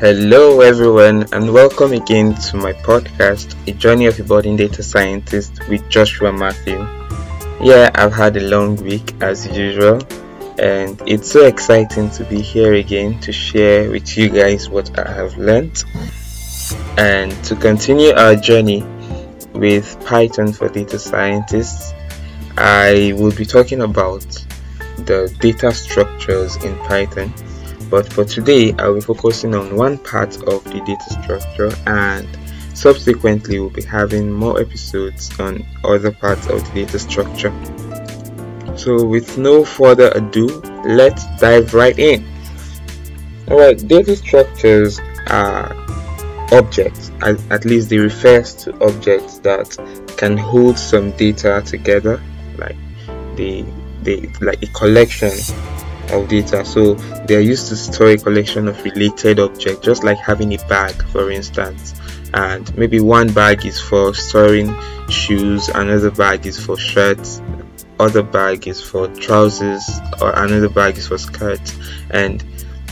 Hello, 0.00 0.62
everyone, 0.62 1.26
and 1.30 1.52
welcome 1.52 1.92
again 1.92 2.34
to 2.34 2.56
my 2.56 2.72
podcast, 2.72 3.54
A 3.68 3.72
Journey 3.72 4.06
of 4.06 4.18
a 4.18 4.24
Budding 4.24 4.56
Data 4.56 4.82
Scientist 4.82 5.68
with 5.68 5.86
Joshua 5.90 6.32
Matthew. 6.32 6.78
Yeah, 7.62 7.90
I've 7.94 8.14
had 8.14 8.34
a 8.38 8.40
long 8.40 8.76
week 8.76 9.12
as 9.20 9.46
usual, 9.46 10.00
and 10.58 10.98
it's 11.04 11.30
so 11.30 11.44
exciting 11.44 12.08
to 12.12 12.24
be 12.24 12.40
here 12.40 12.76
again 12.76 13.20
to 13.20 13.30
share 13.30 13.90
with 13.90 14.16
you 14.16 14.30
guys 14.30 14.70
what 14.70 14.98
I 14.98 15.12
have 15.12 15.36
learned 15.36 15.84
and 16.96 17.30
to 17.44 17.54
continue 17.54 18.14
our 18.14 18.36
journey 18.36 18.82
with 19.52 20.02
Python 20.06 20.54
for 20.54 20.70
data 20.70 20.98
scientists. 20.98 21.92
I 22.56 23.12
will 23.18 23.34
be 23.34 23.44
talking 23.44 23.82
about 23.82 24.24
the 24.96 25.30
data 25.40 25.74
structures 25.74 26.56
in 26.64 26.74
Python. 26.88 27.34
But 27.90 28.12
for 28.12 28.24
today, 28.24 28.72
I 28.78 28.86
will 28.86 28.94
be 28.96 29.00
focusing 29.00 29.54
on 29.54 29.76
one 29.76 29.98
part 29.98 30.36
of 30.36 30.62
the 30.64 30.80
data 30.86 31.22
structure 31.22 31.72
and 31.86 32.26
subsequently 32.72 33.58
we'll 33.58 33.70
be 33.70 33.82
having 33.82 34.30
more 34.30 34.60
episodes 34.60 35.38
on 35.40 35.66
other 35.84 36.12
parts 36.12 36.46
of 36.46 36.64
the 36.66 36.84
data 36.84 36.98
structure. 36.98 37.52
So 38.76 39.04
with 39.04 39.36
no 39.36 39.64
further 39.64 40.12
ado, 40.14 40.46
let's 40.86 41.26
dive 41.38 41.74
right 41.74 41.98
in. 41.98 42.24
Alright, 43.48 43.86
data 43.88 44.14
structures 44.14 45.00
are 45.26 45.74
objects, 46.52 47.10
at 47.20 47.64
least 47.64 47.90
they 47.90 47.98
refer 47.98 48.42
to 48.42 48.84
objects 48.84 49.38
that 49.40 49.76
can 50.16 50.36
hold 50.36 50.78
some 50.78 51.10
data 51.12 51.62
together, 51.66 52.22
like 52.56 52.76
they 53.36 53.64
they 54.02 54.30
like 54.40 54.62
a 54.62 54.66
collection 54.68 55.30
of 56.12 56.28
data 56.28 56.64
so 56.64 56.94
they 57.26 57.36
are 57.36 57.40
used 57.40 57.68
to 57.68 57.76
store 57.76 58.10
a 58.10 58.18
collection 58.18 58.68
of 58.68 58.82
related 58.84 59.38
objects 59.38 59.84
just 59.84 60.04
like 60.04 60.18
having 60.18 60.52
a 60.54 60.58
bag 60.66 60.94
for 61.08 61.30
instance. 61.30 61.94
And 62.32 62.76
maybe 62.76 63.00
one 63.00 63.32
bag 63.32 63.66
is 63.66 63.80
for 63.80 64.14
storing 64.14 64.74
shoes 65.08 65.68
another 65.68 66.10
bag 66.10 66.46
is 66.46 66.64
for 66.64 66.76
shirts 66.76 67.42
other 67.98 68.22
bag 68.22 68.66
is 68.66 68.80
for 68.82 69.08
trousers 69.08 69.88
or 70.22 70.30
another 70.38 70.68
bag 70.68 70.96
is 70.96 71.08
for 71.08 71.18
skirts. 71.18 71.76
And 72.10 72.42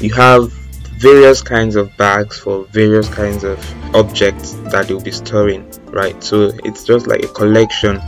you 0.01 0.13
have 0.15 0.53
various 1.01 1.41
kinds 1.41 1.77
of 1.77 1.97
bags 1.97 2.39
for 2.39 2.65
various 2.65 3.09
kinds 3.09 3.45
of 3.45 3.59
objects 3.95 4.53
that 4.73 4.91
you'll 4.91 5.01
be 5.01 5.13
storing 5.13 5.65
right? 5.93 6.23
So 6.23 6.53
it's 6.65 6.85
just 6.85 7.07
like 7.07 7.23
a 7.23 7.29
collection 7.29 8.01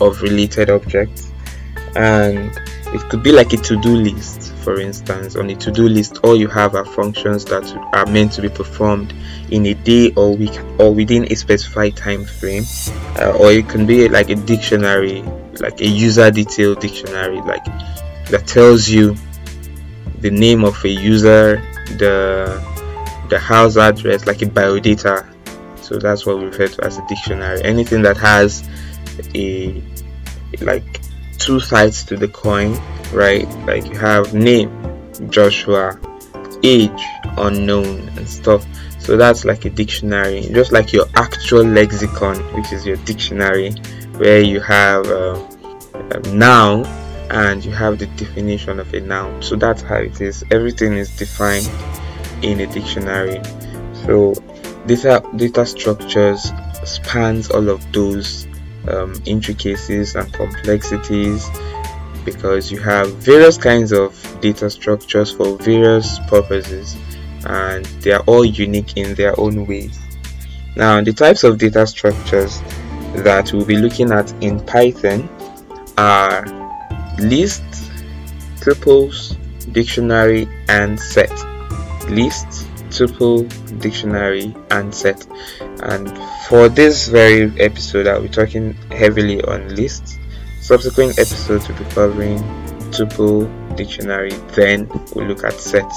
of 0.00 0.20
related 0.22 0.70
objects. 0.70 1.30
And 1.96 2.58
it 2.94 3.00
could 3.08 3.22
be 3.22 3.32
like 3.32 3.52
a 3.52 3.56
to-do 3.56 3.96
list 3.96 4.52
for 4.62 4.80
instance. 4.80 5.36
On 5.36 5.48
a 5.50 5.54
to-do 5.54 5.88
list 5.88 6.18
all 6.24 6.36
you 6.36 6.48
have 6.48 6.74
are 6.74 6.84
functions 6.84 7.44
that 7.46 7.64
are 7.92 8.06
meant 8.06 8.32
to 8.32 8.42
be 8.42 8.48
performed 8.48 9.14
in 9.50 9.66
a 9.66 9.74
day 9.74 10.12
or 10.14 10.36
week 10.36 10.58
or 10.78 10.94
within 10.94 11.30
a 11.30 11.34
specified 11.34 11.96
time 11.96 12.24
frame. 12.24 12.64
Uh, 13.18 13.36
or 13.38 13.50
it 13.50 13.68
can 13.68 13.86
be 13.86 14.08
like 14.08 14.30
a 14.30 14.34
dictionary 14.34 15.22
like 15.60 15.80
a 15.80 15.86
user 15.86 16.30
detail 16.30 16.74
dictionary 16.74 17.40
like 17.42 17.64
that 18.30 18.44
tells 18.46 18.88
you 18.88 19.14
the 20.20 20.30
name 20.30 20.64
of 20.64 20.82
a 20.84 20.88
user 20.88 21.56
the 21.98 22.62
the 23.28 23.38
house 23.38 23.76
address 23.76 24.26
like 24.26 24.42
a 24.42 24.46
biodata. 24.46 25.26
So 25.76 25.98
that's 25.98 26.24
what 26.24 26.38
we 26.38 26.44
refer 26.44 26.68
to 26.68 26.84
as 26.84 26.98
a 26.98 27.06
dictionary. 27.08 27.62
Anything 27.62 28.02
that 28.02 28.16
has 28.16 28.68
a 29.34 29.82
like 30.60 31.01
two 31.44 31.60
sides 31.60 32.04
to 32.04 32.16
the 32.16 32.28
coin, 32.28 32.78
right? 33.12 33.48
Like 33.66 33.86
you 33.86 33.98
have 33.98 34.32
name, 34.32 34.70
Joshua, 35.28 35.98
age, 36.62 37.02
unknown, 37.36 38.08
and 38.16 38.28
stuff. 38.28 38.64
So 38.98 39.16
that's 39.16 39.44
like 39.44 39.64
a 39.64 39.70
dictionary, 39.70 40.42
just 40.52 40.70
like 40.70 40.92
your 40.92 41.06
actual 41.14 41.64
lexicon, 41.64 42.36
which 42.54 42.72
is 42.72 42.86
your 42.86 42.96
dictionary, 42.98 43.70
where 44.16 44.40
you 44.40 44.60
have 44.60 45.06
uh, 45.06 45.44
a 45.94 46.20
noun 46.32 46.86
and 47.30 47.64
you 47.64 47.72
have 47.72 47.98
the 47.98 48.06
definition 48.06 48.78
of 48.78 48.92
a 48.94 49.00
noun. 49.00 49.42
So 49.42 49.56
that's 49.56 49.82
how 49.82 49.96
it 49.96 50.20
is. 50.20 50.44
Everything 50.52 50.92
is 50.92 51.16
defined 51.16 51.68
in 52.42 52.60
a 52.60 52.66
dictionary. 52.66 53.40
So 54.06 54.34
data 54.86 55.24
data 55.36 55.66
structures 55.66 56.52
spans 56.84 57.50
all 57.50 57.68
of 57.68 57.92
those 57.92 58.46
um, 58.88 59.14
intricacies 59.26 60.14
and 60.14 60.32
complexities 60.32 61.48
because 62.24 62.70
you 62.70 62.78
have 62.78 63.12
various 63.16 63.56
kinds 63.56 63.92
of 63.92 64.14
data 64.40 64.70
structures 64.70 65.30
for 65.32 65.56
various 65.58 66.18
purposes 66.28 66.96
and 67.46 67.84
they 68.02 68.12
are 68.12 68.22
all 68.22 68.44
unique 68.44 68.96
in 68.96 69.14
their 69.14 69.38
own 69.40 69.66
ways. 69.66 69.98
Now, 70.76 71.00
the 71.02 71.12
types 71.12 71.44
of 71.44 71.58
data 71.58 71.86
structures 71.86 72.60
that 73.14 73.52
we'll 73.52 73.66
be 73.66 73.76
looking 73.76 74.10
at 74.12 74.32
in 74.42 74.64
Python 74.64 75.28
are 75.98 76.44
list, 77.18 77.62
tuples, 78.60 79.36
dictionary, 79.72 80.48
and 80.68 80.98
set. 80.98 81.30
List, 82.08 82.46
tuple, 82.88 83.48
dictionary, 83.82 84.54
and 84.70 84.94
set. 84.94 85.26
And 85.82 86.16
for 86.48 86.68
this 86.70 87.08
very 87.08 87.52
episode, 87.60 88.06
I'll 88.06 88.22
be 88.22 88.28
talking 88.28 88.74
heavily 88.90 89.42
on 89.42 89.74
lists. 89.74 90.18
Subsequent 90.62 91.18
episodes 91.18 91.68
will 91.68 91.76
be 91.76 91.84
covering 91.86 92.38
tuple, 92.92 93.50
dictionary, 93.76 94.30
then 94.54 94.88
we'll 95.14 95.26
look 95.26 95.44
at 95.44 95.54
set. 95.54 95.90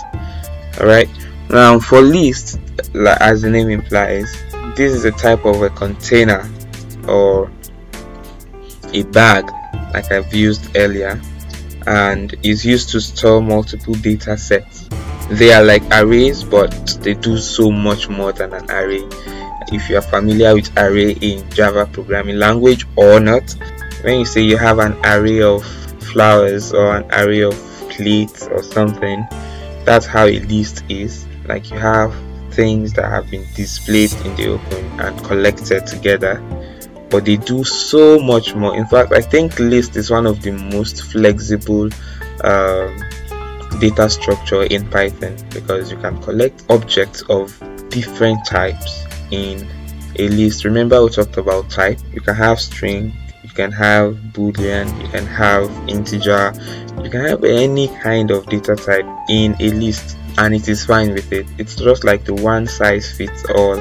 Alright, 0.80 1.10
now 1.50 1.80
for 1.80 2.02
list, 2.02 2.60
like 2.94 3.20
as 3.22 3.42
the 3.42 3.50
name 3.50 3.70
implies, 3.70 4.34
this 4.76 4.92
is 4.92 5.06
a 5.06 5.12
type 5.12 5.46
of 5.46 5.62
a 5.62 5.70
container 5.70 6.50
or 7.08 7.52
a 8.94 9.04
bag, 9.04 9.50
like 9.94 10.12
I've 10.12 10.34
used 10.34 10.76
earlier, 10.76 11.22
and 11.86 12.36
is 12.44 12.66
used 12.66 12.90
to 12.90 13.00
store 13.00 13.42
multiple 13.42 13.94
data 13.94 14.38
sets. 14.38 14.90
They 15.30 15.54
are 15.54 15.64
like 15.64 15.84
arrays, 15.92 16.44
but 16.44 16.98
they 17.02 17.14
do 17.16 17.38
so 17.38 17.72
much 17.72 18.10
more 18.10 18.32
than 18.32 18.54
an 18.54 18.70
array 18.70 19.08
if 19.72 19.90
you 19.90 19.98
are 19.98 20.02
familiar 20.02 20.54
with 20.54 20.76
array 20.78 21.12
in 21.14 21.50
Java 21.50 21.86
programming 21.86 22.38
language 22.38 22.86
or 22.96 23.20
not. 23.20 23.56
When 24.02 24.20
you 24.20 24.26
say 24.26 24.42
you 24.42 24.58
have 24.58 24.80
an 24.80 24.94
array 25.04 25.42
of 25.42 25.66
flowers 26.04 26.72
or 26.74 26.98
an 26.98 27.06
array 27.12 27.42
of 27.42 27.56
plates 27.90 28.48
or 28.48 28.62
something, 28.62 29.26
that's 29.84 30.06
how 30.06 30.26
a 30.26 30.40
list 30.42 30.84
is. 30.90 31.26
Like 31.48 31.72
you 31.72 31.78
have 31.78 32.14
things 32.52 32.94
that 32.94 33.10
have 33.10 33.30
been 33.30 33.46
displayed 33.56 34.14
in 34.26 34.36
the 34.36 34.48
open 34.54 35.00
and 35.00 35.24
collected 35.24 35.86
together 35.86 36.42
but 37.10 37.26
they 37.26 37.36
do 37.36 37.64
so 37.64 38.18
much 38.18 38.56
more 38.56 38.76
in 38.78 38.86
fact 38.88 39.12
i 39.12 39.22
think 39.22 39.60
list 39.60 39.98
is 39.98 40.10
one 40.10 40.26
of 40.26 40.42
the 40.42 40.52
most 40.52 41.04
flexible 41.04 41.90
um, 42.44 42.98
data 43.80 44.10
structure 44.10 44.64
in 44.64 44.88
python 44.90 45.36
because 45.52 45.92
you 45.92 45.98
can 45.98 46.22
collect 46.22 46.64
objects 46.70 47.22
of 47.24 47.58
different 47.90 48.46
types 48.46 49.06
in 49.32 49.68
a 50.18 50.30
list. 50.30 50.66
Remember 50.66 51.04
we 51.04 51.10
talked 51.10 51.38
about 51.38 51.70
type. 51.70 52.00
You 52.14 52.22
can 52.22 52.36
have 52.36 52.60
string 52.60 53.14
you 53.46 53.50
can 53.50 53.72
have 53.72 54.16
boolean 54.34 54.88
you 55.02 55.08
can 55.10 55.26
have 55.26 55.70
integer 55.88 56.52
you 57.04 57.10
can 57.10 57.24
have 57.24 57.44
any 57.44 57.88
kind 58.00 58.32
of 58.32 58.46
data 58.48 58.76
type 58.76 59.06
in 59.30 59.56
a 59.60 59.70
list 59.70 60.18
and 60.38 60.54
it 60.54 60.68
is 60.68 60.86
fine 60.86 61.14
with 61.14 61.32
it. 61.32 61.46
It's 61.58 61.76
just 61.76 62.04
like 62.04 62.26
the 62.26 62.34
one 62.34 62.68
size 62.68 63.10
fits 63.16 63.46
all 63.56 63.78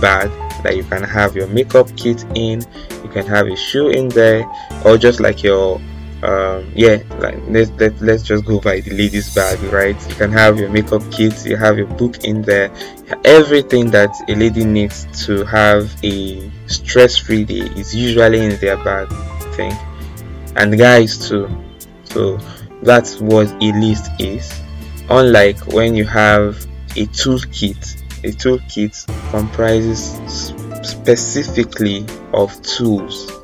bag 0.00 0.30
that 0.62 0.76
you 0.76 0.84
can 0.84 1.02
have 1.02 1.36
your 1.36 1.46
makeup 1.48 1.88
kit 1.96 2.24
in 2.34 2.62
you 3.02 3.10
can 3.10 3.26
have 3.26 3.46
a 3.46 3.56
shoe 3.56 3.90
in 3.90 4.08
there 4.08 4.46
or 4.84 4.96
just 4.96 5.20
like 5.20 5.42
your 5.42 5.80
um, 6.22 6.70
yeah 6.74 7.02
like 7.18 7.38
let's 7.48 7.70
let, 7.72 8.00
let's 8.00 8.22
just 8.22 8.44
go 8.44 8.60
by 8.60 8.80
the 8.80 8.90
ladies 8.90 9.34
bag 9.34 9.60
right? 9.72 9.96
You 10.08 10.14
can 10.16 10.32
have 10.32 10.58
your 10.58 10.68
makeup 10.68 11.02
kit 11.10 11.46
you 11.46 11.56
have 11.56 11.78
your 11.78 11.86
book 11.86 12.24
in 12.24 12.42
there. 12.42 12.70
Everything 13.24 13.90
that 13.90 14.10
a 14.28 14.34
lady 14.34 14.64
needs 14.64 15.06
to 15.26 15.44
have 15.44 15.94
a 16.04 16.50
stress-free 16.66 17.44
day 17.44 17.70
is 17.76 17.94
usually 17.94 18.44
in 18.44 18.58
their 18.60 18.76
bag 18.82 19.08
I 19.10 19.52
think 19.54 19.74
and 20.56 20.76
guys 20.76 21.28
too. 21.28 21.48
So 22.04 22.38
that's 22.82 23.20
what 23.20 23.46
a 23.62 23.72
list 23.72 24.10
is. 24.18 24.60
Unlike 25.10 25.72
when 25.72 25.94
you 25.94 26.04
have 26.04 26.56
a 26.96 27.06
toolkit 27.06 27.96
a 28.24 28.32
toolkit 28.32 29.06
comprises 29.30 30.18
specifically 30.82 32.04
of 32.32 32.60
tools 32.62 33.37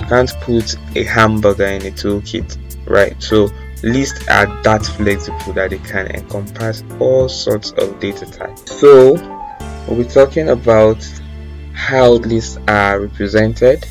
you 0.00 0.06
can't 0.06 0.32
put 0.40 0.76
a 0.96 1.04
hamburger 1.04 1.66
in 1.66 1.86
a 1.86 1.90
toolkit 1.90 2.56
right? 2.90 3.20
So 3.22 3.48
lists 3.82 4.28
are 4.28 4.46
that 4.62 4.84
flexible 4.84 5.52
that 5.54 5.70
they 5.70 5.78
can 5.78 6.08
encompass 6.08 6.82
all 6.98 7.28
sorts 7.28 7.70
of 7.72 7.98
data 8.00 8.26
types. 8.26 8.78
So 8.78 9.14
we'll 9.88 10.02
be 10.02 10.04
talking 10.04 10.50
about 10.50 11.02
how 11.72 12.10
lists 12.10 12.58
are 12.68 13.00
represented. 13.00 13.86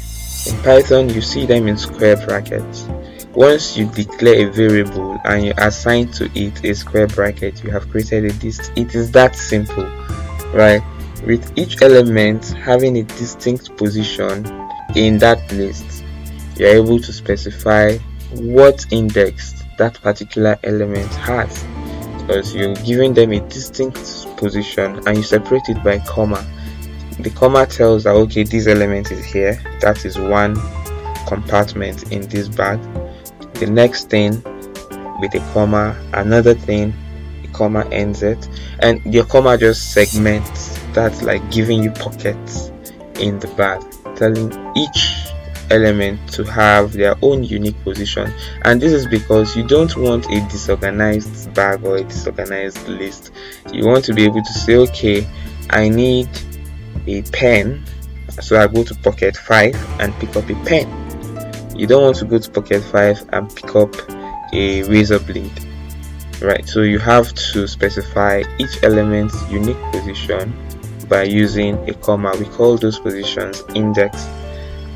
In 0.48 0.56
python 0.64 1.10
you 1.10 1.22
see 1.22 1.46
them 1.46 1.68
in 1.68 1.78
square 1.78 2.18
brackets. 2.26 2.88
Once 3.34 3.78
you 3.78 3.86
declare 3.92 4.48
a 4.48 4.52
variable 4.52 5.18
and 5.26 5.46
you 5.46 5.54
assign 5.58 6.12
to 6.12 6.30
it 6.36 6.64
a 6.66 6.74
square 6.74 7.08
bracket 7.08 7.64
you 7.64 7.70
have 7.72 7.90
created 7.90 8.26
a 8.26 8.46
list. 8.46 8.72
It 8.76 8.96
is 8.96 9.12
that 9.12 9.36
simple 9.36 9.86
right? 10.54 10.82
With 11.26 11.58
each 11.58 11.82
element 11.82 12.48
having 12.48 12.98
a 12.98 13.04
distinct 13.04 13.76
position 13.78 14.46
in 14.96 15.20
that 15.20 15.52
list 15.52 15.99
you're 16.60 16.70
able 16.70 17.00
to 17.00 17.14
specify 17.14 17.98
what 18.34 18.86
index 18.92 19.64
that 19.78 20.00
particular 20.02 20.60
element 20.64 21.08
has. 21.16 21.64
Because 22.20 22.54
you're 22.54 22.76
giving 22.76 23.14
them 23.14 23.32
a 23.32 23.40
distinct 23.48 24.38
position 24.38 25.02
and 25.08 25.18
you 25.18 25.24
separate 25.24 25.70
it 25.70 25.82
by 25.84 26.00
comma. 26.00 26.46
The 27.20 27.30
comma 27.32 27.66
tells 27.66 28.04
that 28.04 28.12
okay 28.12 28.44
this 28.44 28.68
element 28.68 29.12
is 29.12 29.26
here 29.26 29.62
that 29.82 30.06
is 30.06 30.18
one 30.18 30.56
compartment 31.28 32.12
in 32.12 32.28
this 32.28 32.48
bag. 32.48 32.80
The 33.56 33.68
next 33.68 34.10
thing 34.10 34.42
with 35.22 35.34
a 35.36 35.50
comma 35.54 35.98
another 36.14 36.54
thing 36.54 36.94
a 37.44 37.48
comma 37.48 37.88
ends 37.90 38.22
it. 38.22 38.48
And 38.80 39.02
your 39.14 39.26
comma 39.26 39.58
just 39.58 39.94
segments 39.94 40.78
that's 40.94 41.22
like 41.24 41.50
giving 41.52 41.84
you 41.84 41.92
pockets 41.92 42.72
in 43.20 43.40
the 43.40 43.48
bag 43.58 43.82
telling 44.16 44.52
each 44.76 45.19
element 45.71 46.31
to 46.33 46.44
have 46.44 46.94
their 46.94 47.16
own 47.21 47.44
unique 47.44 47.81
position. 47.83 48.31
And 48.63 48.81
this 48.81 48.94
is 48.94 49.07
because 49.07 49.56
you 49.56 49.68
don't 49.68 49.95
want 49.98 50.25
a 50.25 50.39
disorganized 50.50 51.54
bag 51.54 51.83
or 51.83 51.98
a 51.98 52.04
disorganized 52.04 52.88
list. 52.88 53.31
You 53.71 53.86
want 53.86 54.06
to 54.06 54.13
be 54.13 54.24
able 54.25 54.44
to 54.44 54.54
say 54.54 54.75
okay 54.75 55.27
i 55.71 55.88
need 55.88 56.27
a 57.06 57.21
pen 57.24 57.83
so 58.42 58.60
i 58.60 58.66
go 58.66 58.83
to 58.83 58.95
pocket 58.95 59.38
5 59.38 60.00
and 60.00 60.13
pick 60.16 60.36
up 60.36 60.50
a 60.50 60.56
pen. 60.66 60.88
You 61.75 61.88
don't 61.88 62.04
want 62.04 62.18
to 62.18 62.25
go 62.25 62.38
to 62.38 62.51
pocket 62.51 62.81
5 62.81 63.30
and 63.33 63.56
pick 63.56 63.75
up 63.75 63.94
a 64.54 64.83
razor 64.83 65.19
blade 65.19 65.66
right? 66.42 66.68
So 66.68 66.81
you 66.81 67.00
have 67.00 67.33
to 67.33 67.68
specify 67.68 68.44
each 68.60 68.81
element's 68.83 69.36
unique 69.51 69.81
position 69.92 70.54
by 71.10 71.24
using 71.24 71.77
a 71.89 71.94
comma. 71.95 72.33
We 72.39 72.45
call 72.45 72.77
those 72.77 73.00
positions 73.00 73.63
index 73.75 74.25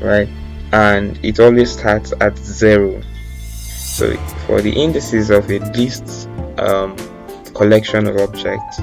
right 0.00 0.28
and 0.74 1.20
it 1.22 1.38
always 1.38 1.70
starts 1.70 2.12
at 2.20 2.36
zero. 2.36 3.00
So 3.38 4.16
for 4.46 4.60
the 4.60 4.72
indices 4.72 5.30
of 5.30 5.48
a 5.48 5.60
list 5.70 6.28
um, 6.58 6.96
collection 7.54 8.08
of 8.08 8.16
objects 8.16 8.80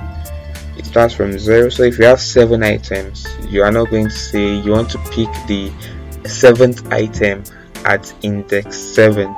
it 0.77 0.85
starts 0.85 1.13
from 1.13 1.37
zero. 1.37 1.67
So 1.67 1.83
if 1.83 1.99
you 1.99 2.05
have 2.05 2.21
seven 2.21 2.63
items 2.63 3.27
you 3.49 3.61
are 3.61 3.71
not 3.71 3.89
going 3.89 4.05
to 4.05 4.19
say 4.31 4.55
you 4.55 4.71
want 4.71 4.89
to 4.91 4.99
pick 5.11 5.27
the 5.47 5.69
seventh 6.25 6.89
item 6.93 7.43
at 7.83 8.13
index 8.21 8.77
7 8.77 9.35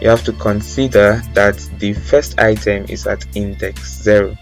you 0.00 0.08
have 0.08 0.22
to 0.22 0.32
consider 0.34 1.20
that 1.34 1.58
the 1.78 1.92
first 1.92 2.38
item 2.38 2.86
is 2.88 3.08
at 3.08 3.26
index 3.36 4.00
0 4.02 4.36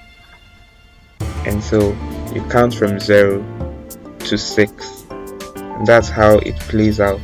and 1.46 1.64
so 1.64 1.96
you 2.34 2.42
count 2.50 2.74
from 2.74 3.00
0 3.00 3.42
to 4.18 4.36
6 4.36 5.06
that's 5.86 6.10
how 6.10 6.36
it 6.40 6.54
plays 6.60 7.00
out 7.00 7.20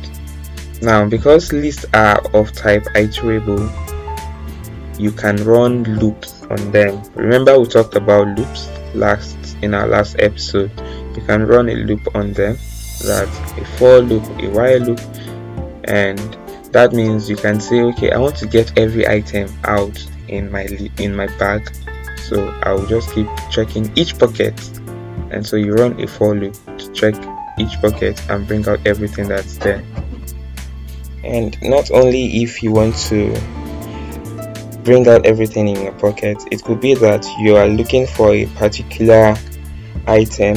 now 0.81 1.07
because 1.07 1.51
lists 1.53 1.85
are 1.93 2.19
of 2.33 2.51
type 2.53 2.83
iterable 2.95 3.71
you 4.97 5.11
can 5.11 5.35
run 5.43 5.83
loops 5.83 6.43
on 6.43 6.71
them. 6.71 7.01
Remember 7.15 7.59
we 7.59 7.65
talked 7.67 7.95
about 7.95 8.27
loops 8.37 8.69
last 8.95 9.37
in 9.61 9.73
our 9.73 9.87
last 9.87 10.15
episode. 10.19 10.71
You 11.15 11.23
can 11.23 11.45
run 11.45 11.69
a 11.69 11.75
loop 11.75 12.15
on 12.15 12.33
them 12.33 12.57
that 13.05 13.27
a 13.57 13.65
for 13.77 13.99
loop 13.99 14.23
a 14.41 14.49
while 14.49 14.79
loop 14.79 14.99
and 15.83 16.19
that 16.71 16.93
means 16.93 17.29
you 17.29 17.35
can 17.35 17.59
say 17.59 17.81
okay 17.81 18.11
i 18.11 18.17
want 18.17 18.35
to 18.35 18.47
get 18.47 18.75
every 18.75 19.07
item 19.07 19.47
out 19.65 19.95
in 20.27 20.51
my 20.51 20.67
in 20.97 21.15
my 21.15 21.27
bag. 21.37 21.69
So 22.17 22.49
i'll 22.63 22.85
just 22.87 23.13
keep 23.13 23.27
checking 23.51 23.95
each 23.95 24.17
pocket 24.17 24.59
and 25.31 25.45
so 25.45 25.57
you 25.57 25.73
run 25.73 25.99
a 26.01 26.07
for 26.07 26.35
loop 26.35 26.55
to 26.77 26.91
check 26.91 27.15
each 27.59 27.79
pocket 27.81 28.21
and 28.29 28.47
bring 28.47 28.67
out 28.67 28.79
everything 28.85 29.27
that's 29.27 29.57
there 29.57 29.83
and 31.27 31.61
not 31.61 31.91
only 31.91 32.41
if 32.43 32.63
you 32.63 32.71
want 32.71 32.95
to 32.95 33.29
bring 34.83 35.07
out 35.07 35.25
everything 35.25 35.67
in 35.67 35.81
your 35.81 35.91
pocket 35.93 36.41
it 36.51 36.63
could 36.63 36.79
be 36.79 36.93
that 36.93 37.25
you 37.39 37.55
are 37.55 37.67
looking 37.67 38.07
for 38.07 38.33
a 38.33 38.45
particular 38.55 39.35
item 40.07 40.55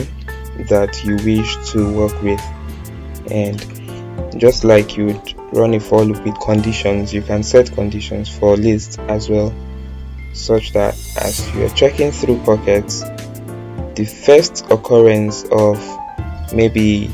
that 0.69 1.05
you 1.05 1.17
wish 1.25 1.57
to 1.73 1.93
work 1.93 2.23
with. 2.23 2.41
And 3.31 3.59
just 4.39 4.65
like 4.65 4.97
you 4.97 5.07
would 5.07 5.35
run 5.53 5.75
a 5.75 5.81
for 5.81 6.05
loop 6.05 6.25
with 6.25 6.39
conditions 6.41 7.13
you 7.13 7.23
can 7.23 7.43
set 7.43 7.73
conditions 7.73 8.29
for 8.29 8.57
lists 8.57 8.99
as 9.09 9.29
well 9.29 9.53
such 10.33 10.73
that 10.73 10.95
as 11.21 11.53
you 11.55 11.65
are 11.65 11.69
checking 11.71 12.13
through 12.13 12.39
pockets 12.45 13.01
the 13.97 14.05
first 14.05 14.65
occurrence 14.71 15.45
of 15.51 15.77
maybe 16.55 17.11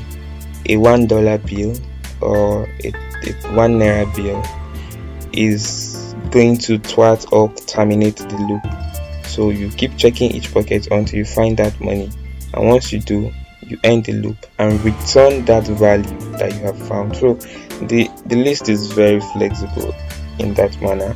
a 0.68 0.76
one 0.76 1.06
dollar 1.06 1.38
bill 1.38 1.74
or 2.20 2.68
a, 2.84 2.92
a 3.24 3.54
one 3.54 3.78
naira 3.78 4.14
bill 4.14 4.42
is 5.32 6.14
going 6.30 6.58
to 6.58 6.78
thwart 6.78 7.24
or 7.32 7.52
terminate 7.66 8.16
the 8.16 8.36
loop. 8.36 9.26
So 9.26 9.50
you 9.50 9.68
keep 9.70 9.96
checking 9.96 10.30
each 10.32 10.52
pocket 10.52 10.88
until 10.90 11.18
you 11.18 11.24
find 11.24 11.56
that 11.58 11.78
money. 11.80 12.10
And 12.54 12.68
once 12.68 12.92
you 12.92 13.00
do 13.00 13.32
you 13.68 13.78
end 13.82 14.04
the 14.04 14.12
loop 14.12 14.36
and 14.58 14.80
return 14.84 15.44
that 15.44 15.66
value 15.66 16.18
that 16.38 16.52
you 16.54 16.60
have 16.60 16.78
found. 16.88 17.16
So 17.16 17.34
the 17.86 18.08
the 18.26 18.36
list 18.36 18.68
is 18.68 18.92
very 18.92 19.20
flexible 19.20 19.94
in 20.38 20.54
that 20.54 20.80
manner. 20.80 21.14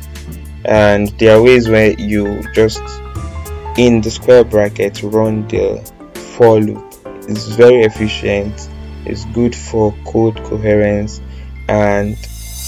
And 0.65 1.09
there 1.19 1.37
are 1.37 1.41
ways 1.41 1.69
where 1.69 1.91
you 1.99 2.43
just 2.53 2.81
in 3.77 4.01
the 4.01 4.11
square 4.11 4.43
bracket 4.43 5.01
run 5.01 5.47
the 5.47 5.79
for 6.35 6.59
loop. 6.59 6.93
It's 7.27 7.47
very 7.47 7.83
efficient. 7.83 8.69
It's 9.05 9.25
good 9.25 9.55
for 9.55 9.93
code 10.05 10.43
coherence 10.43 11.21
and 11.67 12.17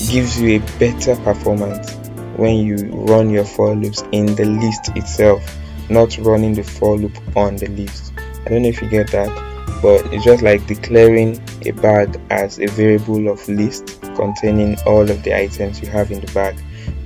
gives 0.07 0.39
you 0.39 0.57
a 0.57 0.79
better 0.79 1.15
performance 1.17 1.95
when 2.37 2.57
you 2.57 2.77
run 2.91 3.29
your 3.29 3.45
for 3.45 3.75
loops 3.75 4.03
in 4.11 4.25
the 4.35 4.45
list 4.45 4.89
itself 4.95 5.59
not 5.89 6.17
running 6.19 6.53
the 6.53 6.63
for 6.63 6.97
loop 6.97 7.37
on 7.37 7.55
the 7.57 7.67
list. 7.69 8.13
I 8.45 8.49
don't 8.49 8.63
know 8.63 8.69
if 8.69 8.81
you 8.81 8.89
get 8.89 9.11
that 9.11 9.53
but 9.81 10.05
it's 10.13 10.23
just 10.23 10.41
like 10.41 10.65
declaring 10.65 11.41
a 11.65 11.71
bag 11.71 12.19
as 12.29 12.57
a 12.59 12.67
variable 12.67 13.27
of 13.27 13.47
list 13.49 14.01
containing 14.15 14.77
all 14.85 15.09
of 15.09 15.21
the 15.23 15.35
items 15.35 15.81
you 15.81 15.89
have 15.89 16.09
in 16.09 16.21
the 16.21 16.31
bag. 16.31 16.55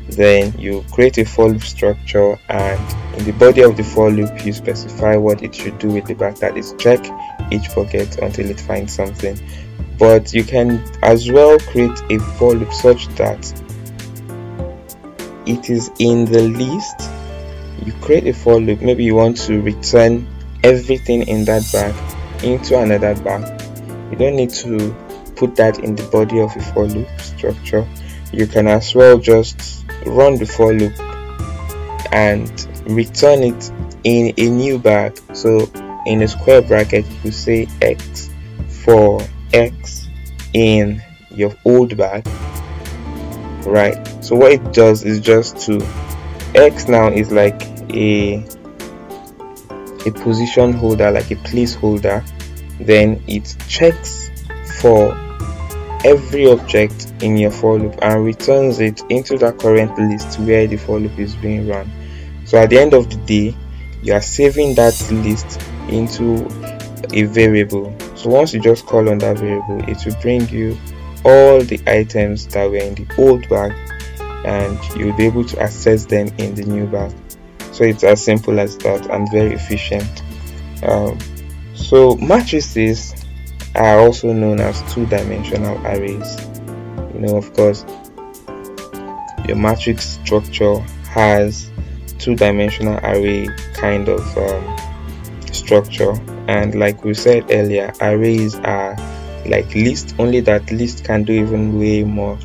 Then 0.09 0.57
you 0.57 0.85
create 0.93 1.17
a 1.17 1.25
for 1.25 1.49
loop 1.49 1.63
structure 1.63 2.37
and 2.49 2.79
in 3.17 3.25
the 3.25 3.33
body 3.33 3.61
of 3.61 3.75
the 3.75 3.83
for 3.83 4.11
loop 4.11 4.45
you 4.45 4.53
specify 4.53 5.15
what 5.15 5.41
it 5.41 5.55
should 5.55 5.79
do 5.79 5.89
with 5.89 6.05
the 6.05 6.13
bag. 6.13 6.35
That 6.35 6.55
is 6.55 6.75
check 6.77 7.03
each 7.51 7.69
pocket 7.69 8.19
until 8.19 8.49
it 8.49 8.59
finds 8.59 8.93
something 8.93 9.37
but 9.97 10.33
you 10.33 10.43
can 10.43 10.83
as 11.03 11.31
well 11.31 11.57
create 11.59 11.99
a 12.09 12.19
for 12.37 12.53
loop 12.53 12.73
such 12.73 13.07
that 13.15 13.63
it 15.45 15.69
is 15.69 15.91
in 15.99 16.25
the 16.25 16.41
list. 16.41 17.09
You 17.85 17.93
create 18.01 18.27
a 18.27 18.33
for 18.33 18.59
loop. 18.59 18.81
Maybe 18.81 19.03
you 19.03 19.15
want 19.15 19.37
to 19.41 19.61
return 19.61 20.27
everything 20.63 21.27
in 21.27 21.45
that 21.45 21.63
bag 21.71 21.93
into 22.43 22.77
another 22.77 23.15
bag 23.23 23.57
you 24.11 24.17
don't 24.17 24.35
need 24.35 24.49
to 24.51 24.95
put 25.35 25.55
that 25.57 25.79
in 25.79 25.95
the 25.95 26.03
body 26.03 26.39
of 26.39 26.55
a 26.55 26.61
for 26.73 26.85
loop 26.85 27.07
structure. 27.19 27.87
You 28.31 28.47
can 28.47 28.67
as 28.67 28.95
well 28.95 29.17
just 29.17 29.85
run 30.05 30.37
the 30.37 30.45
for 30.45 30.73
loop 30.73 30.93
and 32.13 32.49
return 32.89 33.43
it 33.43 33.71
in 34.03 34.33
a 34.37 34.49
new 34.49 34.79
bag. 34.79 35.19
So 35.33 35.69
in 36.05 36.21
a 36.21 36.27
square 36.27 36.61
bracket 36.61 37.05
you 37.23 37.31
say 37.31 37.67
x 37.81 38.29
for 38.85 39.21
x 39.53 40.07
in 40.53 41.01
your 41.31 41.53
old 41.65 41.95
bag 41.97 42.27
right? 43.67 44.07
So 44.23 44.35
what 44.35 44.51
it 44.51 44.73
does 44.73 45.03
is 45.03 45.19
just 45.19 45.57
to 45.65 45.85
x 46.55 46.87
now 46.87 47.09
is 47.09 47.31
like 47.31 47.61
a 47.91 48.43
a 50.05 50.11
position 50.11 50.71
holder 50.71 51.11
like 51.11 51.29
a 51.31 51.35
placeholder 51.35 52.25
then 52.79 53.21
it 53.27 53.55
checks 53.67 54.29
for 54.79 55.11
every 56.05 56.47
object 56.47 57.11
in 57.21 57.35
your 57.35 57.51
for 57.51 57.77
loop 57.77 57.97
and 58.01 58.23
returns 58.23 58.79
it 58.79 59.01
into 59.09 59.37
the 59.37 59.51
current 59.53 59.97
list 59.97 60.39
where 60.39 60.67
the 60.67 60.77
for 60.77 60.99
loop 60.99 61.17
is 61.19 61.35
being 61.35 61.67
run. 61.67 61.91
So 62.45 62.57
at 62.57 62.69
the 62.69 62.79
end 62.79 62.93
of 62.93 63.09
the 63.09 63.17
day 63.25 63.55
you 64.01 64.13
are 64.13 64.21
saving 64.21 64.75
that 64.75 64.93
list 65.11 65.61
into 65.89 66.45
a 67.11 67.23
variable 67.23 67.93
so 68.27 68.33
once 68.33 68.53
you 68.53 68.59
just 68.59 68.85
call 68.85 69.07
on 69.07 69.19
that 69.19 69.37
variable 69.37 69.79
it 69.89 70.05
will 70.05 70.21
bring 70.21 70.49
you 70.49 70.77
all 71.23 71.61
the 71.61 71.79
items 71.87 72.45
that 72.47 72.69
were 72.69 72.75
in 72.75 72.93
the 72.95 73.07
old 73.17 73.47
bag 73.47 73.71
and 74.45 74.77
you'll 74.97 75.15
be 75.15 75.25
able 75.25 75.45
to 75.45 75.57
access 75.61 76.05
them 76.05 76.27
in 76.37 76.53
the 76.53 76.63
new 76.63 76.85
bag. 76.87 77.15
So 77.71 77.85
it's 77.85 78.03
as 78.03 78.21
simple 78.21 78.59
as 78.59 78.77
that 78.79 79.09
and 79.09 79.31
very 79.31 79.53
efficient. 79.53 80.23
Um, 80.83 81.17
so 81.73 82.15
matrices 82.15 83.15
are 83.75 83.99
also 83.99 84.33
known 84.33 84.59
as 84.59 84.81
two-dimensional 84.93 85.77
arrays. 85.87 86.37
You 87.13 87.21
know 87.21 87.37
of 87.37 87.53
course 87.53 87.85
your 89.47 89.55
matrix 89.55 90.19
structure 90.21 90.79
has 91.11 91.71
two-dimensional 92.19 92.97
array 93.05 93.47
kind 93.75 94.09
of 94.09 94.37
um, 94.37 94.77
structure 95.53 96.13
and 96.47 96.75
like 96.75 97.03
we 97.03 97.13
said 97.13 97.45
earlier 97.49 97.91
arrays 98.01 98.55
are 98.55 98.95
like 99.45 99.73
list 99.75 100.15
only 100.19 100.39
that 100.41 100.69
list 100.71 101.03
can 101.03 101.23
do 101.23 101.33
even 101.33 101.77
way 101.79 102.03
more 102.03 102.37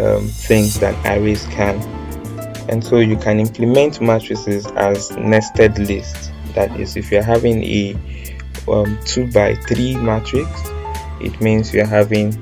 um, 0.00 0.26
things 0.28 0.78
than 0.80 0.94
arrays 1.06 1.44
can. 1.46 1.80
And 2.68 2.82
so 2.82 2.98
you 2.98 3.16
can 3.16 3.40
implement 3.40 4.00
matrices 4.00 4.66
as 4.66 5.10
nested 5.12 5.78
lists 5.78 6.30
that 6.54 6.78
is 6.80 6.96
if 6.96 7.10
you're 7.10 7.22
having 7.22 7.62
a 7.62 7.94
um, 8.68 8.98
2 9.04 9.30
by 9.32 9.54
3 9.54 9.96
matrix 9.96 10.48
it 11.20 11.38
means 11.40 11.72
you're 11.72 11.86
having 11.86 12.32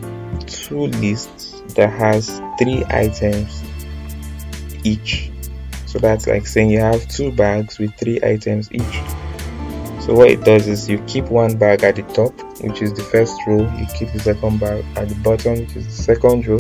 two 0.46 0.86
lists 0.86 1.62
that 1.74 1.90
has 1.90 2.40
three 2.58 2.84
items 2.90 3.62
each. 4.84 5.30
So 5.86 5.98
that's 5.98 6.26
like 6.26 6.46
saying 6.46 6.70
you 6.70 6.80
have 6.80 7.06
two 7.08 7.32
bags 7.32 7.78
with 7.78 7.94
three 7.96 8.18
items 8.22 8.70
each 8.72 9.02
so 10.04 10.14
what 10.14 10.30
it 10.30 10.42
does 10.42 10.66
is 10.66 10.88
you 10.88 10.98
keep 11.06 11.26
one 11.26 11.56
bag 11.56 11.84
at 11.84 11.94
the 11.94 12.02
top 12.02 12.32
which 12.60 12.82
is 12.82 12.92
the 12.92 13.04
first 13.04 13.34
row. 13.46 13.60
You 13.78 13.86
keep 13.96 14.12
the 14.12 14.18
second 14.18 14.58
bag 14.58 14.84
at 14.96 15.08
the 15.08 15.14
bottom 15.16 15.60
which 15.60 15.76
is 15.76 15.86
the 15.86 16.02
second 16.02 16.44
row. 16.44 16.58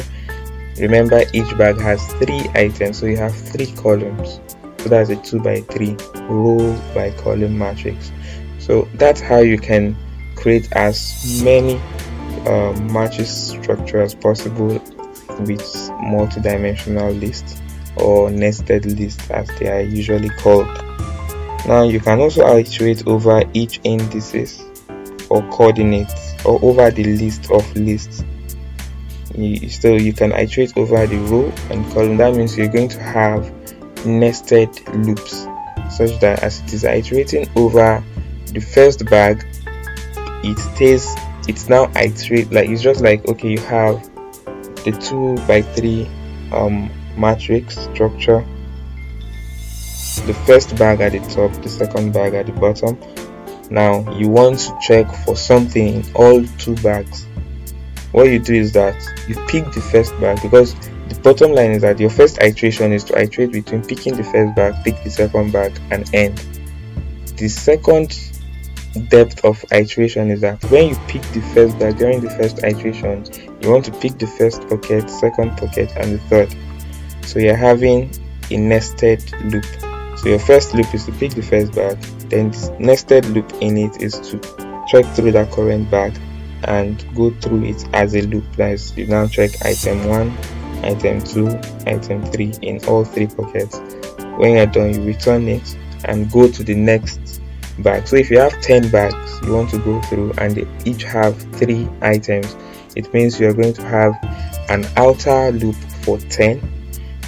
Remember 0.78 1.24
each 1.32 1.58
bag 1.58 1.80
has 1.80 2.00
three 2.14 2.48
items 2.54 2.98
so 2.98 3.06
you 3.06 3.16
have 3.16 3.34
three 3.34 3.72
columns. 3.72 4.38
So 4.78 4.88
that's 4.88 5.10
a 5.10 5.16
2 5.16 5.40
by 5.40 5.60
3 5.62 5.96
row 6.28 6.80
by 6.94 7.10
column 7.18 7.58
matrix. 7.58 8.12
So 8.60 8.88
that's 8.94 9.20
how 9.20 9.38
you 9.38 9.58
can 9.58 9.96
create 10.36 10.70
as 10.72 11.42
many 11.42 11.80
um, 12.46 12.92
matrix 12.92 13.30
structure 13.30 14.02
as 14.02 14.14
possible 14.14 14.80
with 15.40 15.90
multi-dimensional 16.00 17.12
lists 17.14 17.60
or 17.96 18.30
nested 18.30 18.86
lists 18.86 19.28
as 19.30 19.48
they 19.58 19.68
are 19.68 19.82
usually 19.82 20.30
called 20.30 20.68
now 21.66 21.82
you 21.82 22.00
can 22.00 22.20
also 22.20 22.56
iterate 22.56 23.06
over 23.06 23.42
each 23.54 23.80
indices 23.84 24.62
or 25.30 25.42
coordinates 25.50 26.34
or 26.44 26.58
over 26.62 26.90
the 26.90 27.04
list 27.04 27.50
of 27.50 27.76
lists. 27.76 28.24
so 29.68 29.94
you 29.94 30.12
can 30.12 30.32
iterate 30.32 30.76
over 30.76 31.06
the 31.06 31.16
row 31.30 31.52
and 31.70 31.90
column. 31.92 32.16
That 32.16 32.34
means 32.34 32.56
you're 32.56 32.68
going 32.68 32.88
to 32.88 33.00
have 33.00 33.50
nested 34.04 34.68
loops 34.94 35.46
such 35.90 36.18
that 36.20 36.42
as 36.42 36.60
it 36.60 36.72
is 36.72 36.84
iterating 36.84 37.48
over 37.56 38.02
the 38.46 38.60
first 38.60 39.04
bag, 39.06 39.44
it 40.44 40.58
stays 40.58 41.14
it's 41.48 41.68
now 41.68 41.90
iterate 41.96 42.50
like 42.52 42.68
it's 42.68 42.82
just 42.82 43.00
like 43.00 43.26
okay 43.28 43.50
you 43.50 43.58
have 43.58 44.02
the 44.84 44.92
two 45.00 45.34
by 45.46 45.62
three 45.62 46.08
um 46.52 46.90
matrix 47.16 47.78
structure 47.78 48.44
the 50.20 50.34
first 50.46 50.76
bag 50.76 51.00
at 51.00 51.12
the 51.12 51.20
top 51.30 51.52
the 51.62 51.68
second 51.68 52.12
bag 52.12 52.34
at 52.34 52.46
the 52.46 52.52
bottom. 52.52 52.98
Now 53.70 54.10
you 54.12 54.28
want 54.28 54.58
to 54.60 54.78
check 54.80 55.12
for 55.24 55.36
something 55.36 56.02
in 56.02 56.14
all 56.14 56.44
two 56.58 56.74
bags. 56.76 57.26
What 58.12 58.24
you 58.24 58.38
do 58.38 58.54
is 58.54 58.72
that 58.72 58.96
you 59.26 59.34
pick 59.46 59.64
the 59.72 59.80
first 59.80 60.12
bag 60.20 60.40
because 60.42 60.74
the 61.08 61.18
bottom 61.22 61.52
line 61.52 61.70
is 61.70 61.82
that 61.82 61.98
your 61.98 62.10
first 62.10 62.38
iteration 62.42 62.92
is 62.92 63.04
to 63.04 63.18
iterate 63.18 63.52
between 63.52 63.82
picking 63.84 64.16
the 64.16 64.24
first 64.24 64.54
bag 64.54 64.74
pick 64.84 65.02
the 65.02 65.10
second 65.10 65.52
bag 65.52 65.72
and 65.90 66.08
end. 66.14 66.36
The 67.36 67.48
second 67.48 68.18
depth 69.08 69.42
of 69.44 69.64
iteration 69.72 70.30
is 70.30 70.42
that 70.42 70.62
when 70.64 70.90
you 70.90 70.96
pick 71.08 71.22
the 71.32 71.40
first 71.54 71.78
bag 71.78 71.96
during 71.96 72.20
the 72.20 72.30
first 72.30 72.62
iteration 72.62 73.24
you 73.62 73.70
want 73.70 73.86
to 73.86 73.92
pick 73.92 74.18
the 74.18 74.26
first 74.26 74.68
pocket 74.68 75.08
second 75.08 75.56
pocket 75.56 75.90
and 75.96 76.12
the 76.12 76.18
third. 76.28 76.54
So 77.24 77.38
you're 77.38 77.56
having 77.56 78.10
a 78.50 78.56
nested 78.58 79.32
loop 79.44 79.64
so 80.22 80.28
your 80.28 80.38
first 80.38 80.72
loop 80.72 80.94
is 80.94 81.04
to 81.06 81.12
pick 81.12 81.32
the 81.32 81.42
first 81.42 81.74
bag, 81.74 82.00
then 82.30 82.52
the 82.52 82.76
nested 82.78 83.26
loop 83.26 83.52
in 83.60 83.76
it 83.76 84.00
is 84.00 84.20
to 84.30 84.38
check 84.86 85.04
through 85.16 85.32
that 85.32 85.50
current 85.50 85.90
bag 85.90 86.16
and 86.62 87.04
go 87.16 87.30
through 87.40 87.64
it 87.64 87.84
as 87.92 88.14
a 88.14 88.22
loop. 88.22 88.44
That 88.54 88.70
is, 88.70 88.96
you 88.96 89.08
now 89.08 89.26
check 89.26 89.50
item 89.64 90.06
1, 90.06 90.38
item 90.84 91.20
2, 91.22 91.48
item 91.88 92.24
3 92.24 92.54
in 92.62 92.84
all 92.84 93.04
three 93.04 93.26
pockets. 93.26 93.80
When 94.36 94.52
you're 94.52 94.66
done, 94.66 94.94
you 94.94 95.02
return 95.02 95.48
it 95.48 95.76
and 96.04 96.30
go 96.30 96.48
to 96.48 96.62
the 96.62 96.76
next 96.76 97.40
bag. 97.80 98.06
So 98.06 98.14
if 98.14 98.30
you 98.30 98.38
have 98.38 98.60
10 98.60 98.90
bags 98.90 99.40
you 99.44 99.54
want 99.54 99.70
to 99.70 99.78
go 99.78 100.00
through 100.02 100.34
and 100.38 100.54
they 100.54 100.68
each 100.88 101.02
have 101.02 101.36
3 101.56 101.88
items, 102.00 102.54
it 102.94 103.12
means 103.12 103.40
you 103.40 103.48
are 103.48 103.54
going 103.54 103.74
to 103.74 103.82
have 103.82 104.14
an 104.68 104.86
outer 104.96 105.50
loop 105.50 105.74
for 105.74 106.18
10, 106.18 106.60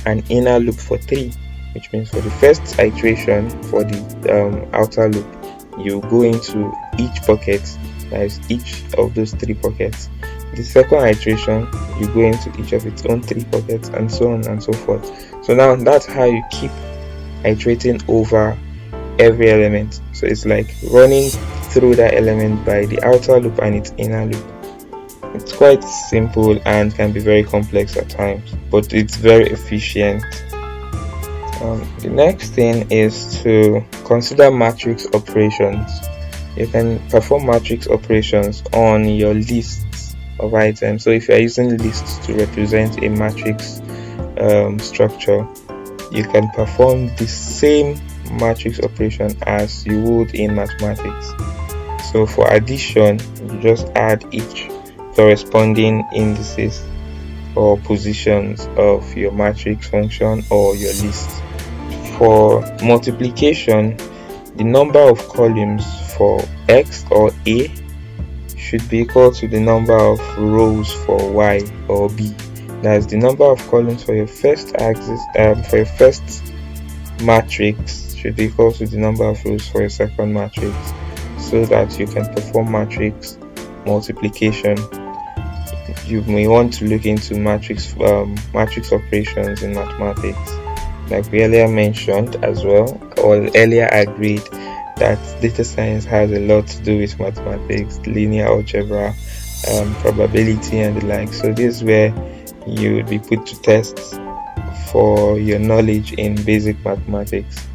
an 0.06 0.22
inner 0.28 0.60
loop 0.60 0.76
for 0.76 0.96
3 0.96 1.32
which 1.74 1.92
means 1.92 2.10
for 2.10 2.20
the 2.20 2.30
first 2.32 2.78
iteration 2.78 3.50
for 3.64 3.84
the 3.84 3.98
um, 4.30 4.68
outer 4.72 5.08
loop 5.08 5.26
you 5.78 6.00
go 6.02 6.22
into 6.22 6.72
each 6.98 7.22
pocket 7.22 7.62
that 8.10 8.22
is 8.22 8.40
each 8.48 8.84
of 8.96 9.14
those 9.14 9.32
three 9.32 9.54
pockets. 9.54 10.08
The 10.54 10.62
second 10.62 11.04
iteration 11.08 11.66
you 11.98 12.06
go 12.14 12.20
into 12.20 12.52
each 12.60 12.72
of 12.72 12.86
its 12.86 13.04
own 13.06 13.22
three 13.22 13.44
pockets 13.44 13.88
and 13.88 14.10
so 14.10 14.32
on 14.32 14.46
and 14.46 14.62
so 14.62 14.72
forth. 14.72 15.04
So 15.44 15.54
now 15.54 15.74
that's 15.74 16.06
how 16.06 16.24
you 16.24 16.42
keep 16.50 16.70
iterating 17.44 18.00
over 18.08 18.56
every 19.18 19.50
element. 19.50 20.00
So 20.12 20.26
it's 20.26 20.46
like 20.46 20.74
running 20.90 21.30
through 21.30 21.96
that 21.96 22.14
element 22.14 22.64
by 22.64 22.86
the 22.86 23.02
outer 23.02 23.40
loop 23.40 23.58
and 23.60 23.74
its 23.74 23.92
inner 23.96 24.26
loop. 24.26 24.44
It's 25.34 25.52
quite 25.52 25.82
simple 25.82 26.60
and 26.64 26.94
can 26.94 27.10
be 27.10 27.18
very 27.18 27.42
complex 27.42 27.96
at 27.96 28.08
times 28.08 28.54
but 28.70 28.92
it's 28.92 29.16
very 29.16 29.50
efficient 29.50 30.22
um, 31.64 31.88
the 32.00 32.11
next 32.11 32.50
thing 32.50 32.90
is 32.90 33.42
to 33.42 33.83
consider 34.04 34.50
matrix 34.50 35.06
operations. 35.14 35.90
You 36.56 36.66
can 36.66 36.99
perform 37.09 37.47
matrix 37.47 37.88
operations 37.88 38.62
on 38.75 39.09
your 39.09 39.33
lists 39.33 40.14
of 40.38 40.52
items. 40.52 41.04
So 41.04 41.11
if 41.11 41.28
you 41.28 41.35
are 41.35 41.40
using 41.40 41.78
lists 41.78 42.25
to 42.26 42.35
represent 42.35 43.02
a 43.02 43.09
matrix 43.09 43.80
um, 44.38 44.78
structure, 44.78 45.49
you 46.12 46.25
can 46.25 46.50
perform 46.50 47.06
the 47.16 47.26
same 47.26 47.99
matrix 48.38 48.78
operation 48.80 49.35
as 49.47 49.87
you 49.87 50.02
would 50.02 50.35
in 50.35 50.54
mathematics. 50.54 51.33
So 52.12 52.26
for 52.26 52.47
addition, 52.52 53.18
you 53.40 53.61
just 53.61 53.87
add 53.94 54.23
each 54.33 54.68
corresponding 55.14 56.06
indices 56.14 56.85
or 57.56 57.78
positions 57.78 58.68
of 58.76 59.16
your 59.16 59.33
matrix 59.33 59.88
function 59.88 60.44
or 60.50 60.76
your 60.76 60.92
list 61.02 61.43
for 62.18 62.61
multiplication, 62.83 63.97
the 64.56 64.64
number 64.64 65.00
of 65.00 65.18
columns 65.28 65.85
for 66.14 66.40
x 66.68 67.04
or 67.11 67.30
a 67.47 67.71
should 68.56 68.88
be 68.88 69.00
equal 69.00 69.33
to 69.33 69.49
the 69.49 69.61
number 69.61 69.97
of 69.97 70.18
rows 70.38 70.92
for 71.04 71.30
y 71.33 71.61
or 71.88 72.09
b. 72.11 72.35
That's 72.83 73.06
the 73.06 73.16
number 73.16 73.44
of 73.44 73.59
columns 73.68 74.04
for 74.04 74.14
your 74.14 74.26
first 74.26 74.75
axis 74.76 75.21
um, 75.38 75.62
for 75.62 75.78
your 75.78 75.87
first 75.87 76.52
matrix 77.23 78.14
should 78.14 78.37
be 78.37 78.44
equal 78.44 78.73
to 78.73 78.87
the 78.87 78.99
number 78.99 79.25
of 79.25 79.44
rows 79.44 79.68
for 79.68 79.80
your 79.80 79.90
second 79.90 80.33
matrix 80.33 80.76
so 81.38 81.64
that 81.66 81.99
you 81.99 82.06
can 82.06 82.25
perform 82.35 82.73
matrix 82.73 83.38
multiplication 83.87 84.76
you 86.06 86.23
may 86.23 86.47
want 86.47 86.73
to 86.73 86.87
look 86.87 87.06
into 87.06 87.35
matrix 87.35 87.94
um, 88.00 88.35
matrix 88.52 88.92
operations 88.92 89.62
in 89.62 89.75
mathematics 89.75 90.52
like 91.11 91.30
we 91.30 91.42
earlier 91.42 91.68
mentioned 91.68 92.37
as 92.44 92.64
well, 92.64 93.00
or 93.23 93.49
earlier 93.54 93.88
agreed 93.92 94.42
that 94.96 95.18
data 95.40 95.64
science 95.64 96.04
has 96.04 96.30
a 96.32 96.40
lot 96.40 96.66
to 96.68 96.82
do 96.82 96.99
with 96.99 97.18
mathematics, 97.18 97.99
linear 98.06 98.46
algebra, 98.46 99.14
um, 99.73 99.94
probability, 99.96 100.80
and 100.80 101.00
the 101.00 101.06
like. 101.06 101.32
So, 101.32 101.52
this 101.52 101.76
is 101.76 101.84
where 101.84 102.14
you 102.66 102.94
would 102.96 103.08
be 103.08 103.18
put 103.18 103.46
to 103.46 103.61
test 103.62 104.18
for 104.90 105.38
your 105.38 105.58
knowledge 105.58 106.12
in 106.14 106.42
basic 106.44 106.82
mathematics. 106.84 107.66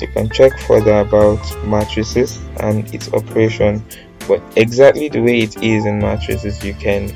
You 0.00 0.08
can 0.08 0.30
check 0.30 0.58
further 0.60 1.00
about 1.00 1.40
matrices 1.66 2.38
and 2.60 2.92
its 2.94 3.12
operation, 3.12 3.84
but 4.28 4.40
exactly 4.56 5.08
the 5.08 5.20
way 5.20 5.40
it 5.40 5.60
is 5.62 5.84
in 5.86 5.98
matrices, 5.98 6.64
you 6.64 6.74
can 6.74 7.10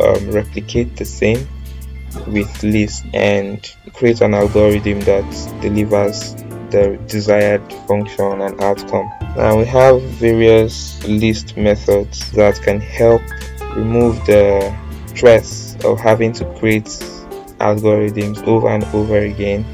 um, 0.00 0.30
replicate 0.30 0.96
the 0.96 1.04
same 1.04 1.46
with 2.26 2.62
list 2.62 3.04
and 3.14 3.74
create 3.92 4.20
an 4.20 4.34
algorithm 4.34 5.00
that 5.00 5.60
delivers 5.60 6.34
the 6.70 6.98
desired 7.06 7.62
function 7.86 8.40
and 8.40 8.60
outcome. 8.60 9.10
Now 9.36 9.58
we 9.58 9.64
have 9.66 10.00
various 10.02 11.06
list 11.06 11.56
methods 11.56 12.30
that 12.32 12.60
can 12.62 12.80
help 12.80 13.22
remove 13.74 14.16
the 14.26 14.74
stress 15.06 15.76
of 15.84 16.00
having 16.00 16.32
to 16.34 16.44
create 16.58 16.84
algorithms 17.60 18.42
over 18.46 18.68
and 18.68 18.84
over 18.94 19.18
again, 19.18 19.64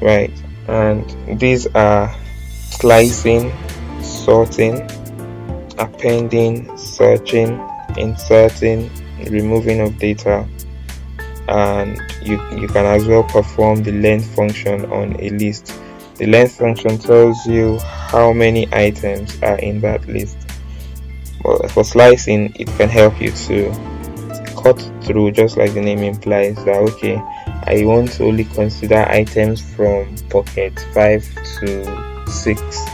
right? 0.00 0.32
And 0.68 1.40
these 1.40 1.66
are 1.68 2.14
slicing, 2.70 3.52
sorting, 4.02 4.88
appending, 5.78 6.76
searching, 6.76 7.60
inserting, 7.96 8.90
removing 9.28 9.80
of 9.80 9.98
data, 9.98 10.46
and 11.50 12.00
you 12.22 12.40
you 12.56 12.68
can 12.68 12.86
as 12.86 13.06
well 13.06 13.24
perform 13.24 13.82
the 13.82 13.92
length 13.92 14.34
function 14.34 14.90
on 14.92 15.16
a 15.20 15.30
list. 15.30 15.74
The 16.16 16.26
length 16.26 16.56
function 16.56 16.98
tells 16.98 17.44
you 17.46 17.78
how 17.78 18.32
many 18.32 18.68
items 18.72 19.42
are 19.42 19.58
in 19.58 19.80
that 19.80 20.06
list. 20.06 20.38
But 21.42 21.70
for 21.70 21.84
slicing 21.84 22.54
it 22.58 22.68
can 22.78 22.88
help 22.88 23.20
you 23.20 23.32
to 23.32 23.70
cut 24.62 24.80
through 25.02 25.32
just 25.32 25.56
like 25.56 25.74
the 25.74 25.80
name 25.80 26.00
implies 26.00 26.54
that 26.66 26.76
okay 26.76 27.16
i 27.64 27.82
want 27.82 28.12
to 28.12 28.24
only 28.24 28.44
consider 28.44 29.06
items 29.08 29.58
from 29.74 30.14
pocket 30.28 30.78
5 30.92 31.34
to 31.60 32.26
6 32.30 32.90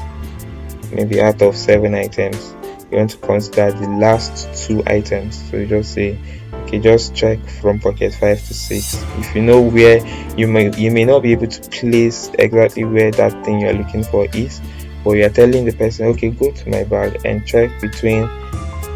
maybe 0.92 1.20
out 1.20 1.42
of 1.42 1.56
7 1.56 1.94
items. 1.94 2.54
You 2.90 2.98
want 2.98 3.10
to 3.10 3.16
consider 3.18 3.72
the 3.72 3.88
last 3.88 4.66
two 4.66 4.82
items. 4.86 5.50
So 5.50 5.56
you 5.58 5.66
just 5.66 5.92
say 5.92 6.18
okay 6.66 6.80
just 6.80 7.14
check 7.14 7.38
from 7.61 7.78
pocket 7.78 8.12
5 8.12 8.44
to 8.46 8.54
6 8.54 9.04
if 9.18 9.37
you 9.37 9.42
know 9.42 9.61
where 9.61 10.04
you 10.37 10.49
may 10.49 10.75
you 10.76 10.90
may 10.90 11.04
not 11.04 11.23
be 11.23 11.30
able 11.30 11.46
to 11.46 11.61
place 11.70 12.28
exactly 12.40 12.85
where 12.85 13.12
that 13.12 13.44
thing 13.44 13.61
you're 13.61 13.73
looking 13.73 14.02
for 14.02 14.26
is 14.35 14.61
but 15.04 15.12
you're 15.12 15.30
telling 15.30 15.64
the 15.64 15.73
person 15.73 16.06
okay 16.06 16.30
go 16.30 16.50
to 16.50 16.68
my 16.68 16.82
bag 16.82 17.25
and 17.25 17.46
check 17.46 17.70
between 17.80 18.28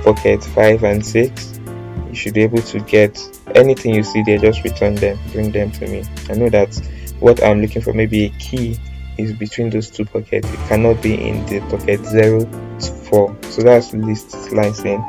pocket 0.03 0.43
5 0.43 0.83
and 0.83 1.07
6 1.07 1.61
you 2.09 2.15
should 2.15 2.35
be 2.35 2.43
able 2.43 2.63
to 2.63 2.81
get 2.81 3.17
anything 3.55 3.95
you 3.95 4.03
see 4.03 4.23
there 4.25 4.39
just 4.39 4.65
return 4.65 4.97
them 4.97 5.17
bring 5.33 5.53
them 5.53 5.71
to 5.71 5.87
me. 5.87 6.03
I 6.29 6.35
know 6.35 6.49
that 6.49 6.75
what 7.21 7.43
i'm 7.45 7.61
looking 7.63 7.83
for 7.83 7.93
maybe 7.93 8.25
a 8.25 8.31
key 8.31 8.77
is 9.19 9.35
between 9.35 9.69
those 9.69 9.91
two 9.91 10.07
pockets. 10.07 10.51
It 10.51 10.57
cannot 10.69 11.03
be 11.03 11.15
in 11.15 11.45
the 11.45 11.61
pocket 11.69 12.05
0 12.05 12.41
to 12.81 12.93
4 13.11 13.37
so 13.49 13.63
that's 13.63 13.93
list 13.93 14.31
slicing 14.31 15.05